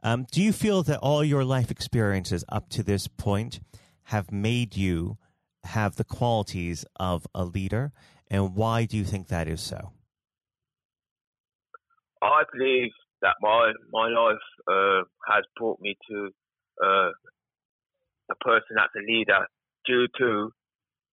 Um, 0.03 0.25
do 0.31 0.41
you 0.41 0.51
feel 0.51 0.81
that 0.83 0.99
all 0.99 1.23
your 1.23 1.43
life 1.43 1.69
experiences 1.69 2.43
up 2.49 2.69
to 2.69 2.83
this 2.83 3.07
point 3.07 3.59
have 4.05 4.31
made 4.31 4.75
you 4.75 5.17
have 5.63 5.95
the 5.95 6.03
qualities 6.03 6.85
of 6.95 7.27
a 7.35 7.45
leader? 7.45 7.91
And 8.29 8.55
why 8.55 8.85
do 8.85 8.97
you 8.97 9.03
think 9.03 9.27
that 9.27 9.47
is 9.47 9.61
so? 9.61 9.91
I 12.21 12.43
believe 12.51 12.91
that 13.21 13.35
my 13.41 13.73
my 13.91 14.07
life 14.09 14.37
uh, 14.67 15.03
has 15.27 15.43
brought 15.55 15.79
me 15.79 15.95
to 16.09 16.29
uh, 16.83 17.11
a 18.31 18.35
person 18.41 18.75
that's 18.75 18.93
a 18.95 19.11
leader 19.11 19.45
due 19.85 20.07
to 20.17 20.51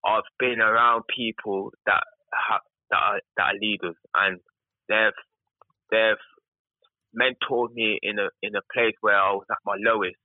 I've 0.05 0.23
been 0.39 0.61
around 0.61 1.05
people 1.15 1.73
that 1.87 2.03
have, 2.33 2.61
that 2.91 2.97
are 2.97 3.21
that 3.37 3.43
are 3.43 3.59
leaders 3.61 3.97
and 4.15 4.41
they've 4.89 5.13
they've 5.91 6.25
mentored 7.15 7.73
me 7.75 7.99
in 8.03 8.19
a 8.19 8.29
in 8.43 8.55
a 8.57 8.65
place 8.73 8.95
where 9.01 9.17
I 9.17 9.33
was 9.33 9.47
at 9.51 9.59
my 9.65 9.77
lowest, 9.79 10.17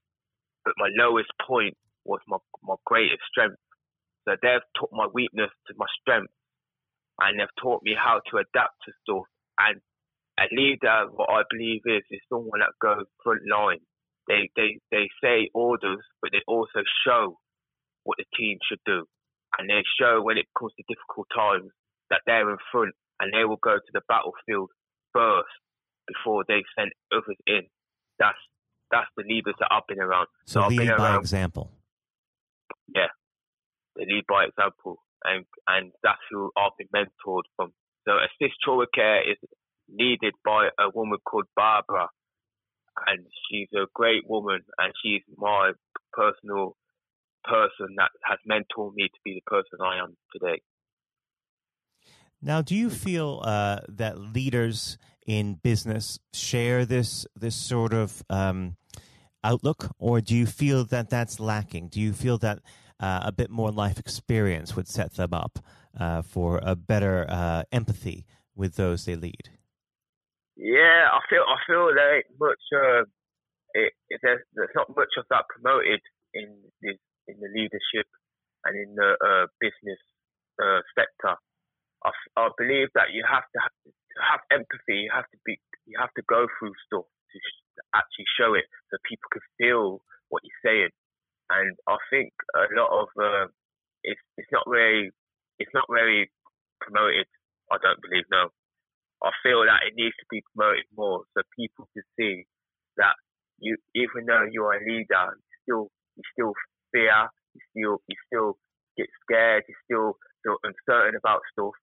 but 0.65 0.73
my 0.77 0.89
lowest 0.97 1.29
point 1.45 1.75
was 2.05 2.19
my 2.27 2.37
my 2.63 2.75
greatest 2.85 3.21
strength. 3.29 3.57
So 4.27 4.35
they've 4.41 4.67
taught 4.79 4.91
my 4.91 5.07
weakness 5.13 5.51
to 5.67 5.73
my 5.77 5.87
strength, 6.01 6.31
and 7.19 7.39
they've 7.39 7.57
taught 7.61 7.81
me 7.83 7.95
how 7.97 8.21
to 8.31 8.37
adapt 8.37 8.75
to 8.85 8.91
stuff. 9.03 9.27
And 9.59 9.81
a 10.39 10.47
leader, 10.55 11.07
what 11.11 11.29
I 11.29 11.43
believe 11.49 11.81
is, 11.85 12.03
is 12.09 12.21
someone 12.29 12.59
that 12.59 12.73
goes 12.81 13.05
front 13.23 13.41
line 13.51 13.79
they, 14.27 14.49
they, 14.55 14.79
they 14.91 15.09
say 15.23 15.49
orders, 15.53 15.99
but 16.21 16.31
they 16.31 16.41
also 16.47 16.83
show 17.05 17.37
what 18.03 18.17
the 18.17 18.25
team 18.37 18.57
should 18.67 18.79
do. 18.85 19.05
And 19.57 19.69
they 19.69 19.83
show 19.99 20.21
when 20.21 20.37
it 20.37 20.47
comes 20.57 20.71
to 20.77 20.83
difficult 20.87 21.27
times 21.35 21.69
that 22.09 22.21
they're 22.25 22.49
in 22.49 22.57
front 22.71 22.93
and 23.19 23.33
they 23.33 23.45
will 23.45 23.61
go 23.61 23.75
to 23.75 23.91
the 23.93 24.01
battlefield 24.07 24.69
first 25.11 25.53
before 26.07 26.43
they 26.47 26.63
send 26.77 26.91
others 27.11 27.37
in. 27.47 27.61
That's 28.19 28.37
that's 28.91 29.09
the 29.17 29.23
leaders 29.23 29.55
that 29.59 29.69
I've 29.71 29.87
been 29.87 29.99
around. 29.99 30.27
So, 30.45 30.61
so 30.61 30.67
lead 30.67 30.77
by 30.97 31.09
around, 31.09 31.21
example. 31.21 31.71
Yeah, 32.93 33.11
they 33.95 34.05
lead 34.05 34.25
by 34.27 34.45
example, 34.45 34.97
and 35.23 35.45
and 35.67 35.91
that's 36.03 36.21
who 36.29 36.51
I've 36.57 36.77
been 36.77 36.89
mentored 36.93 37.43
from. 37.55 37.73
So 38.05 38.13
assist 38.17 38.55
trauma 38.63 38.85
care 38.93 39.29
is 39.29 39.37
needed 39.89 40.33
by 40.45 40.69
a 40.79 40.89
woman 40.93 41.19
called 41.25 41.45
Barbara, 41.55 42.07
and 43.07 43.25
she's 43.49 43.69
a 43.73 43.85
great 43.93 44.27
woman, 44.27 44.61
and 44.77 44.93
she's 45.03 45.21
my 45.37 45.71
personal 46.11 46.75
person 47.43 47.95
that 47.97 48.11
has 48.23 48.39
mentored 48.49 48.93
me 48.93 49.07
to 49.07 49.19
be 49.23 49.41
the 49.43 49.49
person 49.49 49.79
I 49.83 49.99
am 49.99 50.15
today. 50.31 50.61
Now, 52.41 52.61
do 52.61 52.75
you 52.75 52.89
feel 52.89 53.41
uh, 53.43 53.79
that 53.87 54.19
leaders 54.19 54.97
in 55.25 55.55
business 55.55 56.19
share 56.33 56.85
this 56.85 57.25
this 57.35 57.55
sort 57.55 57.93
of 57.93 58.23
um, 58.29 58.75
outlook, 59.43 59.91
or 59.99 60.21
do 60.21 60.35
you 60.35 60.45
feel 60.45 60.83
that 60.85 61.09
that's 61.09 61.39
lacking? 61.39 61.89
Do 61.89 61.99
you 61.99 62.13
feel 62.13 62.37
that 62.39 62.59
uh, 62.99 63.21
a 63.23 63.31
bit 63.31 63.49
more 63.49 63.71
life 63.71 63.99
experience 63.99 64.75
would 64.75 64.87
set 64.87 65.15
them 65.15 65.33
up 65.33 65.59
uh, 65.99 66.21
for 66.21 66.59
a 66.63 66.75
better 66.75 67.25
uh, 67.29 67.63
empathy 67.71 68.25
with 68.55 68.75
those 68.75 69.05
they 69.05 69.15
lead? 69.15 69.49
Yeah, 70.55 71.09
I 71.11 71.19
feel 71.29 71.43
I 71.43 71.57
feel 71.67 71.87
like 71.87 72.25
much. 72.39 72.63
Uh, 72.73 73.03
it, 73.73 73.91
it, 74.09 74.19
there's, 74.21 74.41
there's 74.53 74.75
not 74.75 74.95
much 74.95 75.09
of 75.17 75.25
that 75.29 75.45
promoted 75.49 75.99
in 76.33 76.53
the 76.81 76.93
in 77.27 77.39
the 77.39 77.49
leadership 77.49 78.07
and 78.65 78.77
in 78.77 78.95
the 78.95 79.17
uh, 79.17 79.47
business 79.59 79.99
uh, 80.61 80.81
sector. 80.95 81.35
I, 82.05 82.11
I 82.37 82.49
believe 82.57 82.89
that 82.95 83.11
you 83.11 83.23
have 83.27 83.43
to 83.53 83.59
have, 84.21 84.43
empathy. 84.51 85.07
You 85.07 85.11
have 85.13 85.29
to 85.31 85.39
be. 85.45 85.57
You 85.85 85.97
have 85.99 86.13
to 86.15 86.23
go 86.29 86.47
through 86.59 86.73
stuff 86.87 87.07
to 87.33 87.81
actually 87.95 88.29
show 88.37 88.53
it 88.53 88.65
so 88.89 88.97
people 89.03 89.27
can 89.33 89.41
feel 89.57 90.01
what 90.29 90.45
you're 90.45 90.63
saying. 90.63 90.93
And 91.49 91.75
I 91.89 91.97
think 92.09 92.31
a 92.55 92.69
lot 92.77 92.91
of 92.93 93.07
uh, 93.19 93.47
it's 94.03 94.21
it's 94.37 94.51
not 94.51 94.63
very 94.69 95.11
it's 95.59 95.73
not 95.73 95.85
very 95.89 96.31
promoted. 96.81 97.27
I 97.71 97.77
don't 97.81 98.01
believe 98.01 98.25
no. 98.31 98.49
I 99.23 99.31
feel 99.41 99.63
that 99.65 99.87
it 99.87 99.95
needs 99.95 100.15
to 100.19 100.27
be 100.29 100.43
promoted 100.53 100.83
more 100.95 101.23
so 101.33 101.43
people 101.55 101.87
can 101.93 102.03
see 102.19 102.43
that 102.97 103.15
you, 103.59 103.77
even 103.95 104.27
though 104.27 104.45
you're 104.51 104.75
a 104.75 104.83
leader, 104.83 105.35
you 105.35 105.55
still 105.63 105.85
you 106.15 106.23
still 106.33 106.53
fear, 106.91 107.29
you 107.53 107.61
still 107.71 107.95
you 108.07 108.17
still 108.27 108.57
get 108.97 109.07
scared, 109.23 109.63
you 109.67 109.75
still 109.85 110.17
feel 110.43 110.57
uncertain 110.63 111.15
about 111.15 111.41
stuff, 111.51 111.73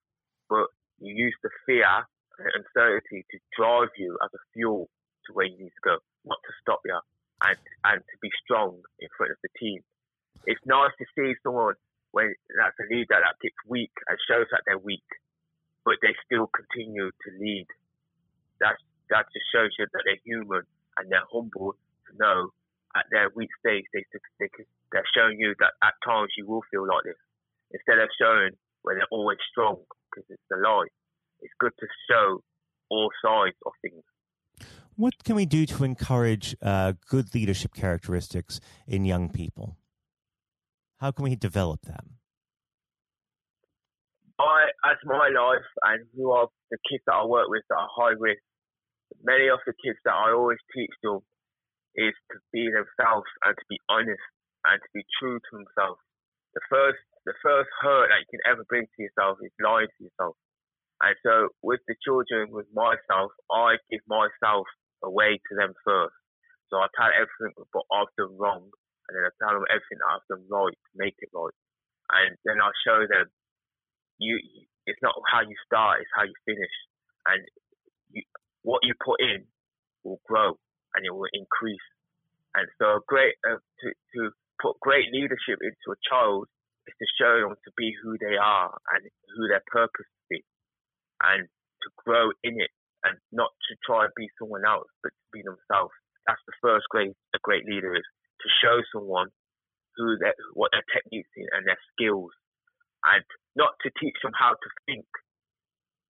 but 0.48 0.68
you 1.00 1.14
use 1.16 1.36
the 1.42 1.50
fear 1.66 2.04
and 2.40 2.64
uncertainty 2.64 3.24
to 3.30 3.38
drive 3.56 3.92
you 3.96 4.16
as 4.24 4.30
a 4.32 4.42
fuel 4.52 4.88
to 5.26 5.32
where 5.32 5.46
you 5.46 5.58
need 5.58 5.76
to 5.76 5.84
go, 5.84 5.96
not 6.24 6.38
to 6.42 6.52
stop 6.60 6.80
you, 6.84 6.96
and 7.44 7.58
and 7.84 8.00
to 8.00 8.16
be 8.20 8.30
strong 8.42 8.80
in 8.98 9.08
front 9.16 9.32
of 9.32 9.38
the 9.44 9.52
team. 9.60 9.80
It's 10.46 10.60
nice 10.64 10.92
to 10.98 11.06
see 11.14 11.36
someone 11.44 11.74
when 12.10 12.32
that's 12.56 12.76
a 12.80 12.86
leader 12.88 13.20
that 13.20 13.36
gets 13.42 13.60
weak 13.68 13.92
and 14.08 14.16
shows 14.26 14.46
that 14.50 14.62
they're 14.66 14.80
weak 14.80 15.04
but 15.84 15.96
they 16.02 16.14
still 16.26 16.48
continue 16.52 17.10
to 17.10 17.28
lead. 17.40 17.66
That 18.60 18.76
that 19.08 19.26
just 19.32 19.46
shows 19.52 19.72
you 19.78 19.86
that 19.90 20.02
they're 20.04 20.22
human 20.24 20.62
and 20.98 21.10
they're 21.10 21.26
humble 21.32 21.74
to 21.74 22.12
know 22.18 22.52
at 22.94 23.06
their 23.10 23.30
weak 23.34 23.50
stage 23.58 23.84
they, 23.92 24.04
they 24.38 24.48
they're 24.92 25.06
showing 25.14 25.38
you 25.38 25.54
that 25.58 25.72
at 25.82 25.94
times 26.04 26.30
you 26.36 26.46
will 26.46 26.62
feel 26.70 26.86
like 26.86 27.04
this 27.04 27.18
instead 27.72 27.98
of 27.98 28.10
showing 28.20 28.50
where 28.82 28.96
they're 28.96 29.10
always 29.10 29.38
strong 29.50 29.78
because 30.10 30.26
it's 30.28 30.50
a 30.52 30.58
lie. 30.58 30.90
It's 31.42 31.52
good 31.58 31.72
to 31.78 31.86
show 32.08 32.42
all 32.90 33.08
sides 33.24 33.56
of 33.64 33.72
things. 33.82 34.02
What 34.96 35.24
can 35.24 35.36
we 35.36 35.46
do 35.46 35.64
to 35.66 35.84
encourage 35.84 36.54
uh, 36.60 36.92
good 37.08 37.34
leadership 37.34 37.72
characteristics 37.74 38.60
in 38.86 39.04
young 39.04 39.30
people? 39.30 39.76
How 40.98 41.10
can 41.10 41.24
we 41.24 41.36
develop 41.36 41.82
them? 41.82 42.20
I, 44.38 44.68
as 44.84 44.96
my 45.04 45.28
life 45.32 45.68
and 45.84 46.04
who 46.16 46.30
are 46.32 46.48
the 46.70 46.78
kids 46.88 47.04
that 47.06 47.14
I 47.14 47.24
work 47.24 47.48
with 47.48 47.62
that 47.68 47.76
are 47.76 47.88
high 47.88 48.16
risk, 48.18 48.40
many 49.24 49.48
of 49.48 49.60
the 49.64 49.72
kids 49.84 49.98
that 50.04 50.12
I 50.12 50.32
always 50.32 50.60
teach 50.74 50.92
them 51.02 51.20
is 51.96 52.14
to 52.32 52.36
be 52.52 52.68
themselves 52.68 53.28
and 53.44 53.56
to 53.56 53.64
be 53.68 53.80
honest 53.88 54.24
and 54.64 54.80
to 54.80 54.88
be 54.92 55.04
true 55.20 55.40
to 55.40 55.50
themselves. 55.52 56.00
The 56.54 56.64
first, 56.68 57.00
the 57.24 57.36
first 57.42 57.68
hurt 57.80 58.08
that 58.08 58.20
you 58.20 58.28
can 58.36 58.44
ever 58.48 58.64
bring 58.68 58.84
to 58.84 58.98
yourself 59.02 59.38
is 59.40 59.52
lying 59.60 59.88
to 59.88 60.04
yourself. 60.04 60.36
And 61.00 61.16
so 61.24 61.48
with 61.62 61.80
the 61.88 61.96
children, 62.04 62.52
with 62.52 62.68
myself, 62.76 63.32
I 63.50 63.80
give 63.90 64.04
myself 64.06 64.68
away 65.02 65.40
to 65.40 65.52
them 65.56 65.72
first. 65.84 66.16
So 66.68 66.76
I 66.76 66.86
tell 66.94 67.10
everything 67.10 67.56
but 67.72 67.88
I've 67.90 68.12
done 68.20 68.36
wrong, 68.36 68.62
and 68.62 69.12
then 69.16 69.24
I 69.24 69.32
tell 69.40 69.56
them 69.56 69.66
everything 69.72 69.98
I've 70.04 70.28
done 70.28 70.44
right 70.46 70.76
to 70.76 70.92
make 70.94 71.16
it 71.18 71.32
right. 71.32 71.56
And 72.12 72.36
then 72.44 72.60
I 72.60 72.70
show 72.84 73.00
them 73.08 73.26
you 74.20 74.38
it's 74.86 75.00
not 75.02 75.14
how 75.30 75.40
you 75.40 75.56
start, 75.66 76.00
it's 76.00 76.14
how 76.14 76.24
you 76.24 76.36
finish. 76.44 76.76
And 77.26 77.40
you, 78.10 78.22
what 78.62 78.80
you 78.82 78.94
put 78.98 79.20
in 79.20 79.44
will 80.04 80.20
grow 80.26 80.56
and 80.94 81.04
it 81.04 81.12
will 81.14 81.30
increase. 81.32 81.88
And 82.54 82.66
so, 82.78 83.00
great 83.06 83.34
uh, 83.46 83.56
to 83.62 83.86
to 83.88 84.20
put 84.60 84.78
great 84.80 85.08
leadership 85.12 85.62
into 85.62 85.94
a 85.94 85.98
child 86.02 86.48
is 86.86 86.94
to 86.98 87.06
show 87.16 87.40
them 87.40 87.56
to 87.56 87.70
be 87.76 87.94
who 88.02 88.18
they 88.18 88.36
are 88.36 88.74
and 88.94 89.06
who 89.36 89.48
their 89.48 89.62
purpose 89.70 90.10
and 91.22 91.46
to 91.46 91.88
grow 92.04 92.30
in 92.44 92.60
it, 92.60 92.72
and 93.04 93.16
not 93.32 93.50
to 93.68 93.76
try 93.84 94.04
and 94.04 94.14
be 94.16 94.28
someone 94.38 94.64
else, 94.64 94.88
but 95.02 95.12
to 95.12 95.26
be 95.32 95.42
themselves. 95.42 95.94
That's 96.26 96.42
the 96.46 96.56
first 96.60 96.86
great 96.90 97.12
a 97.34 97.40
great 97.42 97.64
leader 97.64 97.94
is 97.94 98.04
to 98.44 98.48
show 98.60 98.80
someone 98.92 99.28
who 99.96 100.16
their, 100.20 100.34
what 100.54 100.70
their 100.72 100.84
techniques 100.92 101.28
and 101.36 101.66
their 101.66 101.80
skills 101.92 102.32
and 103.04 103.24
not 103.56 103.72
to 103.82 103.90
teach 103.98 104.16
them 104.22 104.32
how 104.36 104.52
to 104.52 104.68
think, 104.86 105.08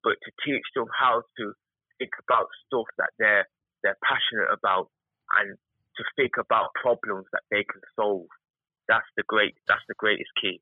but 0.03 0.19
to 0.27 0.31
teach 0.45 0.67
them 0.75 0.87
how 0.91 1.23
to 1.39 1.45
think 1.99 2.11
about 2.27 2.49
stuff 2.67 2.89
that 2.99 3.11
they're 3.19 3.47
they're 3.83 3.99
passionate 4.05 4.53
about 4.53 4.89
and 5.41 5.57
to 5.97 6.05
think 6.17 6.37
about 6.37 6.75
problems 6.77 7.25
that 7.33 7.45
they 7.51 7.65
can 7.65 7.81
solve. 7.97 8.29
That's 8.89 9.07
the 9.17 9.25
great 9.27 9.55
that's 9.69 9.85
the 9.89 9.99
greatest 9.99 10.31
key 10.41 10.61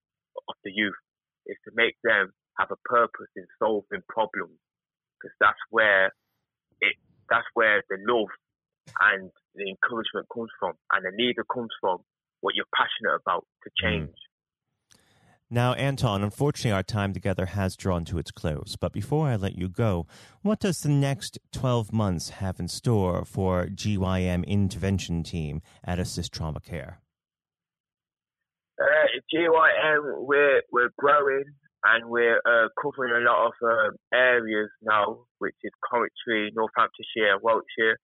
of 0.49 0.55
the 0.65 0.73
youth 0.75 0.99
is 1.47 1.57
to 1.65 1.73
make 1.75 1.97
them 2.05 2.31
have 2.59 2.71
a 2.71 2.89
purpose 2.89 3.31
in 3.37 3.47
solving 3.59 4.03
problems 4.09 4.59
because 5.19 5.35
that's 5.41 5.59
where 5.71 6.07
it 6.81 6.95
that's 7.31 7.47
where 7.55 7.83
the 7.89 7.97
love 8.07 8.29
and 9.13 9.31
the 9.55 9.69
encouragement 9.69 10.27
comes 10.33 10.51
from 10.59 10.75
and 10.93 11.05
the 11.05 11.13
leader 11.23 11.45
comes 11.53 11.71
from 11.81 11.99
what 12.41 12.55
you're 12.55 12.73
passionate 12.75 13.21
about 13.21 13.47
to 13.65 13.71
mm. 13.71 13.83
change. 13.83 14.17
Now, 15.51 15.73
Anton, 15.73 16.23
unfortunately, 16.23 16.73
our 16.73 16.83
time 16.83 17.15
together 17.15 17.47
has 17.47 17.75
drawn 17.75 18.05
to 18.07 18.19
its 18.19 18.31
close. 18.31 18.77
But 18.79 18.93
before 18.93 19.29
I 19.29 19.37
let 19.37 19.57
you 19.57 19.71
go, 19.71 20.07
what 20.43 20.61
does 20.61 20.83
the 20.83 20.91
next 20.91 21.39
12 21.53 21.91
months 21.91 22.29
have 22.29 22.61
in 22.61 22.69
store 22.69 23.25
for 23.25 23.65
GYM 23.65 24.47
intervention 24.47 25.23
team 25.23 25.63
at 25.83 25.99
Assist 25.99 26.35
Trauma 26.35 26.61
Care? 26.61 27.01
Uh, 28.79 28.85
GYM, 29.35 30.27
we're, 30.27 30.61
we're 30.71 30.91
growing 30.99 31.45
and 31.89 32.09
we're 32.09 32.41
uh, 32.45 32.69
covering 32.81 33.17
a 33.17 33.25
lot 33.25 33.47
of 33.49 33.53
uh, 33.65 33.91
areas 34.13 34.69
now, 34.83 35.25
which 35.39 35.57
is 35.65 35.73
Coventry, 35.89 36.53
Northamptonshire, 36.53 37.41
Wiltshire. 37.41 37.97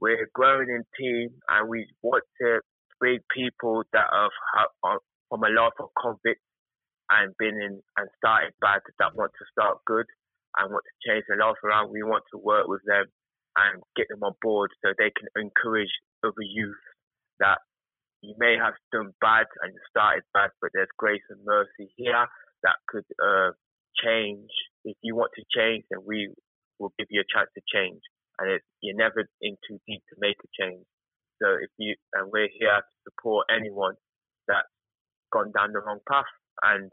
We're 0.00 0.28
growing 0.34 0.68
in 0.68 0.84
team 0.98 1.30
and 1.48 1.68
we 1.68 1.86
want 2.02 2.24
to 2.42 2.60
bring 3.00 3.20
people 3.34 3.82
that 3.92 4.06
have, 4.12 4.98
from 5.28 5.42
a 5.42 5.48
life 5.48 5.78
of 5.80 5.88
convict 5.96 6.40
and 7.10 7.32
been 7.38 7.56
in 7.56 7.80
and 7.96 8.08
started 8.18 8.52
bad 8.60 8.80
that 8.98 9.16
want 9.16 9.32
to 9.38 9.44
start 9.52 9.78
good 9.86 10.06
and 10.58 10.70
want 10.70 10.84
to 10.84 10.96
change 11.08 11.24
their 11.28 11.38
life 11.38 11.56
around. 11.64 11.92
We 11.92 12.02
want 12.02 12.24
to 12.32 12.38
work 12.38 12.68
with 12.68 12.82
them 12.86 13.06
and 13.56 13.82
get 13.96 14.08
them 14.10 14.22
on 14.22 14.34
board 14.42 14.70
so 14.84 14.92
they 14.98 15.12
can 15.16 15.28
encourage 15.40 15.92
other 16.24 16.44
youth 16.44 16.84
that 17.40 17.58
you 18.20 18.34
may 18.38 18.56
have 18.60 18.74
done 18.92 19.12
bad 19.20 19.46
and 19.62 19.72
started 19.88 20.24
bad, 20.32 20.50
but 20.60 20.70
there's 20.74 20.88
grace 20.98 21.24
and 21.30 21.40
mercy 21.44 21.92
here 21.96 22.26
that 22.64 22.76
could 22.88 23.04
uh, 23.22 23.52
change. 24.02 24.50
If 24.84 24.96
you 25.02 25.14
want 25.14 25.30
to 25.36 25.44
change, 25.54 25.84
then 25.90 26.00
we 26.04 26.34
will 26.78 26.92
give 26.98 27.08
you 27.10 27.20
a 27.20 27.28
chance 27.32 27.48
to 27.54 27.62
change. 27.72 28.00
And 28.38 28.50
it's, 28.50 28.64
you're 28.80 28.96
never 28.96 29.24
in 29.40 29.56
too 29.68 29.78
deep 29.86 30.02
to 30.10 30.16
make 30.18 30.36
a 30.42 30.50
change. 30.60 30.84
So 31.40 31.48
if 31.62 31.70
you 31.78 31.94
and 32.14 32.30
we're 32.32 32.48
here 32.58 32.74
to 32.74 32.96
support 33.04 33.46
anyone 33.54 33.94
that's 34.48 34.66
gone 35.32 35.52
down 35.52 35.72
the 35.72 35.80
wrong 35.80 36.00
path 36.08 36.24
and 36.62 36.90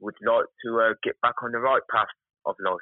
would 0.00 0.14
like 0.24 0.46
to 0.64 0.80
uh, 0.80 0.94
get 1.02 1.20
back 1.20 1.34
on 1.42 1.52
the 1.52 1.58
right 1.58 1.82
path 1.90 2.08
of 2.46 2.54
life. 2.64 2.78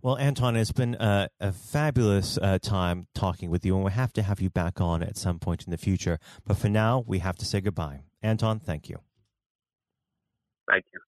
Well, 0.00 0.18
Anton, 0.18 0.56
it's 0.56 0.72
been 0.72 0.96
a, 0.96 1.28
a 1.38 1.52
fabulous 1.52 2.36
uh, 2.36 2.58
time 2.60 3.06
talking 3.14 3.50
with 3.50 3.64
you, 3.64 3.76
and 3.76 3.84
we 3.84 3.92
have 3.92 4.12
to 4.14 4.22
have 4.22 4.40
you 4.40 4.50
back 4.50 4.80
on 4.80 5.00
at 5.00 5.16
some 5.16 5.38
point 5.38 5.64
in 5.64 5.70
the 5.70 5.78
future. 5.78 6.18
But 6.44 6.56
for 6.56 6.68
now, 6.68 7.04
we 7.06 7.20
have 7.20 7.36
to 7.36 7.44
say 7.44 7.60
goodbye. 7.60 8.02
Anton, 8.20 8.58
thank 8.58 8.88
you. 8.88 8.98
Thank 10.72 10.86
you. 10.94 11.00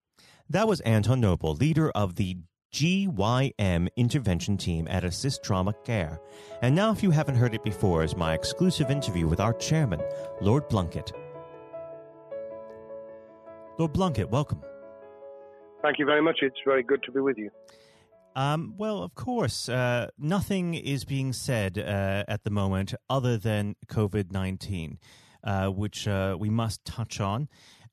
That 0.51 0.69
was 0.69 0.81
Anton 0.81 1.21
Noble, 1.21 1.55
leader 1.55 1.91
of 1.93 2.17
the 2.17 2.37
GYM 2.71 3.89
intervention 3.97 4.59
team 4.59 4.87
at 4.91 5.05
Assist 5.05 5.43
Trauma 5.43 5.73
Care. 5.85 6.21
And 6.61 6.75
now, 6.75 6.93
if 6.93 7.03
you 7.03 7.11
haven't 7.11 7.37
heard 7.37 7.55
it 7.55 7.65
before, 7.65 8.05
is 8.05 8.15
my 8.15 8.35
exclusive 8.35 8.91
interview 8.91 9.27
with 9.27 9.41
our 9.41 9.55
chairman, 9.55 10.03
Lord 10.43 10.69
Blunkett. 10.69 11.13
Lord 13.79 13.95
Blunkett, 13.95 14.29
welcome. 14.29 14.61
Thank 15.81 15.99
you 15.99 16.05
very 16.05 16.21
much. 16.21 16.41
It's 16.43 16.61
very 16.65 16.83
good 16.83 17.03
to 17.05 17.13
be 17.13 17.21
with 17.21 17.39
you. 17.39 17.51
Um, 18.37 18.75
well, 18.77 19.03
of 19.03 19.15
course, 19.15 19.69
uh, 19.71 20.09
nothing 20.19 20.75
is 20.75 21.07
being 21.07 21.33
said 21.33 21.79
uh, 21.79 22.25
at 22.29 22.45
the 22.45 22.51
moment 22.51 22.95
other 23.09 23.39
than 23.39 23.77
COVID 23.87 24.31
19, 24.31 24.99
uh, 25.43 25.69
which 25.69 26.07
uh, 26.07 26.37
we 26.39 26.51
must 26.51 26.85
touch 26.85 27.21
on. 27.21 27.49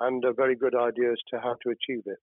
and 0.00 0.24
a 0.24 0.32
very 0.32 0.56
good 0.56 0.74
idea 0.74 1.12
as 1.12 1.18
to 1.30 1.40
how 1.40 1.54
to 1.62 1.70
achieve 1.70 2.02
it. 2.06 2.18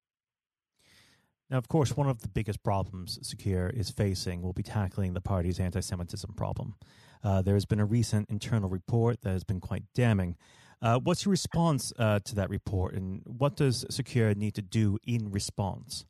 Now, 1.49 1.57
of 1.57 1.67
course, 1.67 1.97
one 1.97 2.07
of 2.07 2.21
the 2.21 2.29
biggest 2.29 2.63
problems 2.63 3.19
Sir 3.21 3.35
Keir 3.35 3.69
is 3.69 3.89
facing 3.89 4.41
will 4.41 4.53
be 4.53 4.63
tackling 4.63 5.13
the 5.13 5.21
party's 5.21 5.59
anti 5.59 5.81
Semitism 5.81 6.33
problem. 6.35 6.75
Uh, 7.23 7.41
there 7.41 7.55
has 7.55 7.65
been 7.65 7.81
a 7.81 7.85
recent 7.85 8.29
internal 8.29 8.69
report 8.69 9.21
that 9.21 9.31
has 9.31 9.43
been 9.43 9.59
quite 9.59 9.83
damning. 9.93 10.37
Uh, 10.81 10.97
what's 10.99 11.25
your 11.25 11.31
response 11.31 11.91
uh, 11.99 12.19
to 12.23 12.35
that 12.35 12.49
report, 12.49 12.95
and 12.95 13.21
what 13.25 13.55
does 13.57 13.85
Sir 13.89 14.01
Keir 14.01 14.33
need 14.33 14.55
to 14.55 14.61
do 14.61 14.97
in 15.05 15.29
response? 15.29 16.05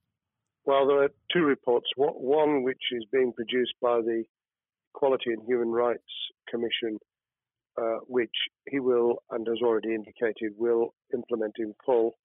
Well, 0.63 0.87
there 0.87 1.03
are 1.03 1.09
two 1.33 1.43
reports. 1.43 1.87
One, 1.97 2.63
which 2.63 2.83
is 2.91 3.03
being 3.11 3.33
produced 3.33 3.73
by 3.81 4.01
the 4.01 4.23
Equality 4.93 5.31
and 5.31 5.41
Human 5.47 5.71
Rights 5.71 6.03
Commission, 6.49 6.99
uh, 7.81 7.97
which 8.07 8.29
he 8.69 8.79
will, 8.79 9.23
and 9.31 9.47
has 9.47 9.57
already 9.61 9.95
indicated, 9.95 10.53
will 10.55 10.93
implement 11.13 11.55
in 11.59 11.73
full. 11.85 12.15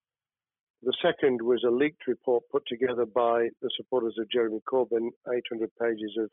The 0.82 0.94
second 1.02 1.40
was 1.42 1.64
a 1.66 1.70
leaked 1.70 2.06
report 2.06 2.44
put 2.50 2.62
together 2.66 3.06
by 3.06 3.48
the 3.62 3.70
supporters 3.76 4.16
of 4.18 4.30
Jeremy 4.30 4.60
Corbyn, 4.70 5.08
800 5.28 5.70
pages 5.80 6.12
of 6.18 6.30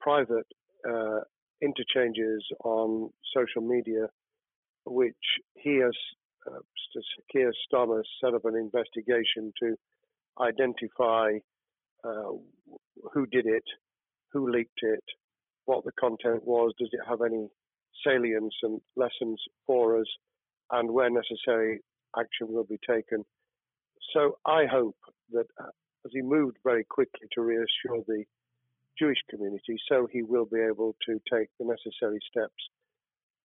private 0.00 0.46
uh, 0.88 1.20
interchanges 1.62 2.44
on 2.64 3.10
social 3.34 3.62
media, 3.62 4.08
which 4.84 5.14
he 5.54 5.76
has, 5.76 5.94
uh, 6.46 6.58
Keir 7.32 7.52
Starmer 7.72 8.02
set 8.22 8.34
up 8.34 8.44
an 8.44 8.56
investigation 8.56 9.52
to 9.60 9.76
identify 10.40 11.38
uh, 12.04 12.32
who 13.12 13.26
did 13.26 13.46
it, 13.46 13.64
who 14.32 14.50
leaked 14.50 14.80
it, 14.82 15.04
what 15.64 15.84
the 15.84 15.92
content 15.98 16.44
was, 16.44 16.72
does 16.78 16.90
it 16.92 17.00
have 17.08 17.22
any 17.22 17.48
salience 18.04 18.54
and 18.62 18.80
lessons 18.96 19.40
for 19.66 19.98
us, 20.00 20.06
and 20.70 20.90
where 20.90 21.10
necessary, 21.10 21.80
action 22.18 22.48
will 22.48 22.64
be 22.64 22.78
taken. 22.88 23.24
So 24.12 24.38
I 24.46 24.66
hope 24.66 24.96
that 25.32 25.46
uh, 25.60 25.68
as 26.04 26.12
he 26.12 26.22
moved 26.22 26.58
very 26.64 26.84
quickly 26.84 27.26
to 27.32 27.42
reassure 27.42 28.02
the 28.06 28.24
Jewish 28.98 29.18
community, 29.28 29.76
so 29.88 30.06
he 30.10 30.22
will 30.22 30.46
be 30.46 30.60
able 30.60 30.96
to 31.06 31.20
take 31.30 31.48
the 31.58 31.66
necessary 31.66 32.18
steps 32.30 32.70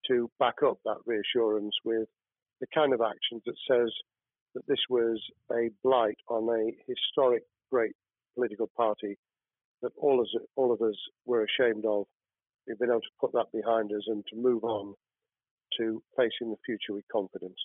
to 0.08 0.30
back 0.38 0.56
up 0.64 0.78
that 0.84 0.98
reassurance 1.06 1.74
with 1.84 2.08
the 2.60 2.66
kind 2.74 2.92
of 2.92 3.00
actions 3.00 3.42
that 3.46 3.56
says 3.70 3.92
that 4.54 4.66
this 4.66 4.78
was 4.88 5.20
a 5.52 5.70
blight 5.82 6.18
on 6.28 6.48
a 6.48 6.72
historic 6.86 7.42
great 7.70 7.92
political 8.34 8.70
party 8.76 9.18
that 9.82 9.92
all 9.96 10.20
of, 10.20 10.26
us, 10.26 10.42
all 10.56 10.72
of 10.72 10.80
us 10.80 10.96
were 11.26 11.44
ashamed 11.44 11.84
of. 11.84 12.04
We've 12.66 12.78
been 12.78 12.90
able 12.90 13.00
to 13.00 13.18
put 13.20 13.32
that 13.32 13.52
behind 13.52 13.92
us 13.92 14.04
and 14.06 14.24
to 14.30 14.36
move 14.36 14.62
on 14.62 14.94
to 15.78 16.02
facing 16.16 16.50
the 16.50 16.56
future 16.64 16.94
with 16.94 17.04
confidence. 17.10 17.56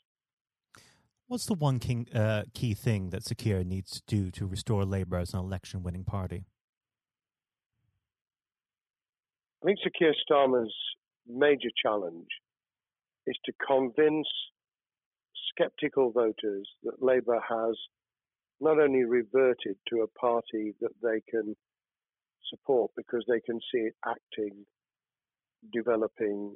What's 1.28 1.46
the 1.46 1.56
one 1.56 1.80
king, 1.80 2.08
uh, 2.14 2.44
key 2.54 2.74
thing 2.74 3.10
that 3.10 3.24
Sir 3.24 3.36
Keir 3.36 3.64
needs 3.64 4.00
to 4.00 4.02
do 4.08 4.32
to 4.32 4.46
restore 4.46 4.86
Labour 4.86 5.18
as 5.18 5.34
an 5.34 5.40
election 5.40 5.84
winning 5.84 6.06
party? 6.06 6.46
I 9.62 9.66
think 9.66 9.80
Sir 9.84 9.90
Keir 9.98 10.14
Starmer's 10.30 10.74
major 11.28 11.70
challenge 11.84 12.28
is 13.26 13.36
to 13.46 13.52
convince 13.68 14.28
skeptical 15.52 16.12
voters 16.12 16.70
that 16.84 17.02
Labour 17.02 17.42
has 17.50 17.76
not 18.62 18.80
only 18.80 19.04
reverted 19.04 19.76
to 19.90 20.02
a 20.02 20.20
party 20.20 20.74
that 20.80 20.92
they 21.04 21.22
can 21.30 21.56
support 22.50 22.92
because 22.96 23.24
they 23.28 23.42
can 23.42 23.60
see 23.72 23.80
it 23.80 23.96
acting, 24.06 24.66
developing, 25.74 26.56